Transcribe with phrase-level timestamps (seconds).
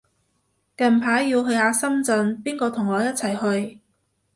[0.75, 3.79] 近排要去下深圳，邊個同我一齊去